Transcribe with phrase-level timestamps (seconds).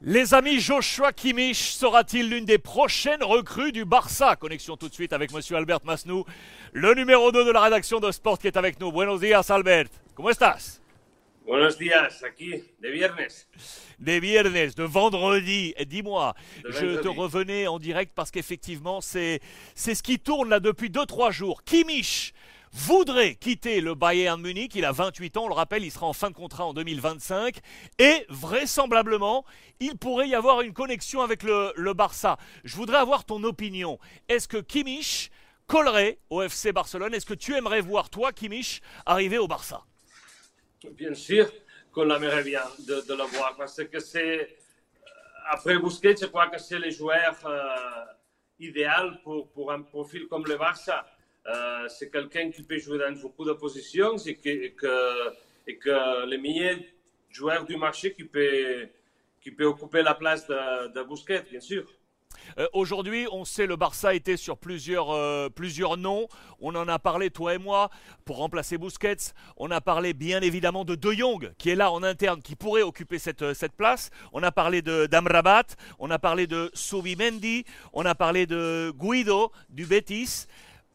[0.00, 4.36] Les amis, Joshua Kimmich sera-t-il l'une des prochaines recrues du Barça?
[4.36, 6.24] Connexion tout de suite avec Monsieur Albert Masnou,
[6.72, 8.92] le numéro 2 de la rédaction de Sport qui est avec nous.
[8.92, 9.88] Buenos días, Albert.
[10.14, 10.80] ¿Cómo estás?
[11.44, 13.48] Buenos días, aquí, de viernes.
[13.98, 15.74] Des viernes, de vendredi.
[15.76, 19.40] Et Dis-moi, De je te revenais en direct parce qu'effectivement, c'est
[19.74, 21.64] c'est ce qui tourne là depuis 2-3 jours.
[21.64, 22.34] Kimmich
[22.78, 24.72] voudrait quitter le Bayern Munich.
[24.76, 27.58] Il a 28 ans, on le rappelle, il sera en fin de contrat en 2025.
[27.98, 29.44] Et vraisemblablement,
[29.80, 32.36] il pourrait y avoir une connexion avec le, Barça.
[32.64, 33.98] Je voudrais avoir ton opinion.
[34.28, 35.30] Est-ce que Kimmich
[35.66, 37.14] collerait au FC Barcelone?
[37.14, 39.82] Est-ce que tu aimerais voir, toi, Kimmich, arriver au Barça?
[40.92, 41.50] Bien sûr
[41.92, 44.40] qu'on aimerait bien de, de le voir parce que c'est.
[44.40, 44.46] euh,
[45.50, 48.04] Après Busquets, je crois que c'est le joueur euh,
[48.60, 51.04] idéal pour, pour un profil comme le Barça.
[51.48, 55.32] Euh, c'est quelqu'un qui peut jouer dans beaucoup de positions et que, et que,
[55.66, 56.76] et que le meilleur
[57.30, 58.88] joueur du marché qui peut,
[59.60, 61.86] occuper la place de, de Busquets, bien sûr.
[62.58, 66.28] Euh, Aujourd'hui, on sait le Barça était sur plusieurs, euh, plusieurs noms.
[66.60, 67.90] On en a parlé, toi et moi,
[68.24, 69.32] pour remplacer Busquets.
[69.56, 72.82] On a parlé bien évidemment de De Jong, qui est là en interne, qui pourrait
[72.82, 74.10] occuper cette, place.
[74.32, 75.64] On a parlé d'Amrabat.
[75.98, 77.64] On a parlé de Subimendi.
[77.92, 80.46] On a parlé de Guido, du Betis.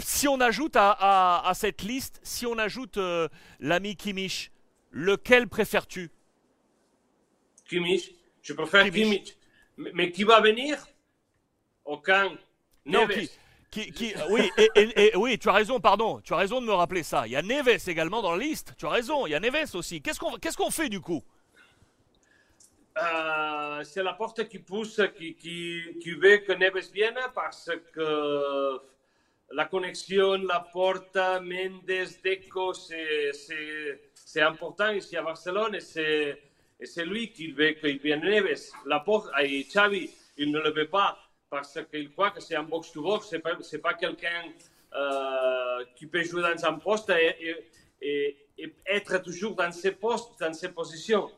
[0.00, 3.28] Si on ajoute à, à- à cette liste, si on ajoute euh,
[3.60, 4.52] l'ami Kimmich,
[4.90, 6.10] lequel préfères-tu?
[7.68, 9.02] Kimmich, je préfère Kimmich.
[9.02, 9.36] Kimmich.
[9.76, 10.86] Mais, mais qui va venir?
[11.84, 12.30] Aucun.
[12.86, 13.28] Non, Neves.
[13.70, 16.60] qui, qui, qui- oui, et, et- et- oui, tu as raison, pardon, tu as raison
[16.60, 17.26] de me rappeler ça.
[17.26, 18.74] Il y a Neves également dans la liste.
[18.78, 20.00] Tu as raison, il y a Neves aussi.
[20.00, 21.22] Qu'est-ce qu'on fait du coup?
[22.98, 28.80] Euh, c'est la porte qui pousse, qui, qui, qui veut que Neves vienne parce que
[29.52, 33.32] la connexion, la porte, Mendes, Deco, c'est-
[34.40, 35.80] important ici à Barcelone et
[36.86, 38.70] c'est lui qui veut qu'il vienne Neves.
[38.86, 41.18] La porte, et Xavi, il ne le veut pas
[41.50, 44.44] parce qu'il croit que c'est un box-to-box, c'est pas, pas quelqu'un
[44.94, 48.36] euh, qui peut jouer dans un poste et
[48.86, 51.30] être toujours dans ses postes, dans ses positions.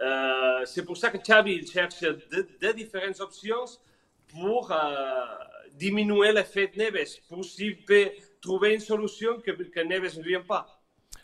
[0.00, 3.64] Euh, c'est pour ça que Xavi il cherche de, de différentes options
[4.28, 4.76] pour euh,
[5.78, 7.08] diminuer l'effet de Neves,
[7.86, 10.80] peut trouver une solution que, que Neves ne vient pas.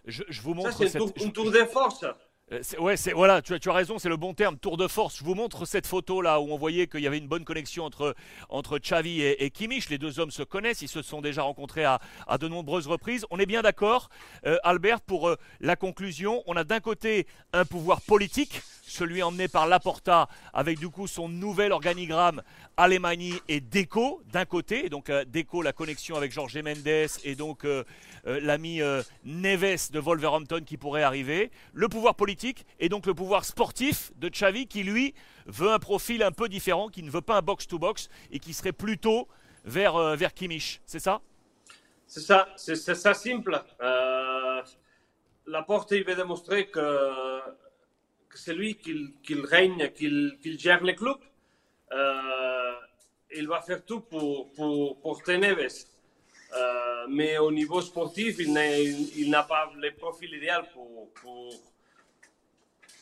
[0.06, 1.00] je, je vous Ça, c'est un cette.
[1.00, 2.04] tour, je- un tour de force.
[2.53, 4.76] Euh, c'est- ouais, c'est voilà, tu as, tu as raison, c'est le bon terme, tour
[4.76, 5.19] de force.
[5.19, 7.84] Je vous montre cette photo là où on voyait qu'il y avait une bonne connexion
[7.84, 8.14] entre
[8.50, 9.88] entre Xavi et, et Kimmich.
[9.88, 13.25] Les deux hommes se connaissent, ils se sont déjà rencontrés à, à de nombreuses reprises.
[13.31, 14.10] On est bien d'accord,
[14.44, 16.43] euh, Albert, pour euh, la conclusion.
[16.47, 21.28] On a d'un côté un pouvoir politique, celui emmené par Laporta, avec du coup son
[21.28, 22.42] nouvel organigramme
[22.76, 27.64] Alemani et Deco d'un côté, donc euh, Deco la connexion avec Jorge Mendes et donc
[27.64, 27.84] euh,
[28.26, 28.80] euh, l'ami
[29.24, 34.28] Neves de Wolverhampton qui pourrait arriver, le pouvoir politique et donc le pouvoir sportif de
[34.28, 35.14] Xavi qui lui
[35.46, 38.72] veut un profil un peu différent, qui ne veut pas un box-to-box et qui serait
[38.72, 39.28] plutôt
[39.64, 41.20] vers, vers Kimmich, c'est ça?
[42.06, 43.60] C'est ça, c'est ça simple.
[43.80, 44.62] Euh,
[45.46, 47.33] la porte, il veut démontrer que
[48.34, 51.16] c'est lui qui, qui règne, qu'il gère le club.
[51.92, 52.72] Euh,
[53.36, 55.86] il va faire tout pour, pour porter Neves.
[56.56, 61.52] Euh, mais au niveau sportif, il n'a pas le profil idéal pour, pour,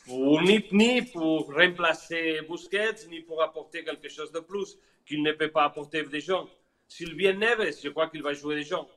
[0.05, 5.51] pour ni pour remplacer Busquets, ni pour apporter quelque chose de plus qu'il ne peut
[5.51, 6.47] pas apporter des gens.
[6.87, 8.87] S'il vient Neves, je crois qu'il va jouer des gens.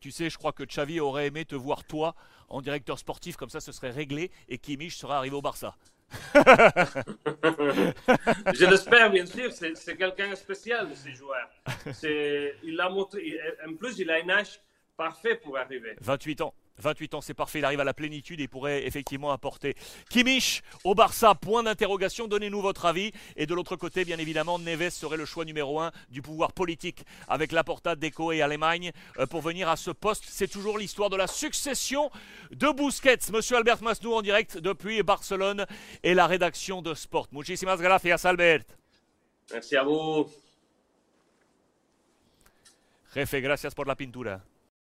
[0.00, 2.14] Tu sais, je crois que Xavi aurait aimé te voir toi
[2.48, 5.76] en directeur sportif, comme ça ce serait réglé et Kimmich serait arrivé au Barça.
[8.54, 9.50] Je l'espère, bien sûr.
[9.52, 11.48] C'est quelqu'un de spécial, ce joueur.
[12.62, 14.60] Il a montré, en plus, il a un âge
[14.96, 15.96] parfait pour arriver.
[16.00, 16.54] 28 ans.
[16.78, 17.58] 28 ans, c'est parfait.
[17.58, 19.74] Il arrive à la plénitude et pourrait effectivement apporter.
[20.10, 22.28] Kimmich au Barça, point d'interrogation.
[22.28, 23.12] Donnez-nous votre avis.
[23.36, 27.04] Et de l'autre côté, bien évidemment, Neves serait le choix numéro un du pouvoir politique
[27.28, 30.24] avec Laporta, Deco et Allemagne euh, pour venir à ce poste.
[30.28, 32.10] C'est toujours l'histoire de la succession
[32.50, 33.18] de Busquets.
[33.32, 35.66] Monsieur Albert Masnou en direct depuis Barcelone
[36.02, 37.28] et la rédaction de Sport.
[37.32, 38.64] Muchísimas gracias, Albert.
[39.52, 40.28] Merci à vous.
[43.14, 44.44] Jefe, gracias por la pintura.